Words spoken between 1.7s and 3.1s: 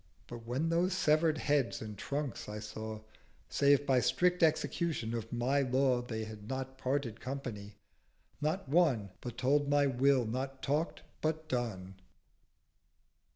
and Trunks I saw—